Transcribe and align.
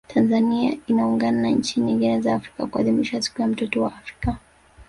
Tanzania 0.13 0.77
inaungana 0.87 1.41
na 1.41 1.49
nchi 1.49 1.79
nyingine 1.79 2.21
za 2.21 2.35
Afrika 2.35 2.65
kuadhimisha 2.65 3.21
siku 3.21 3.41
ya 3.41 3.47
mtoto 3.47 3.81
wa 3.81 3.95
Afrika 3.95 4.37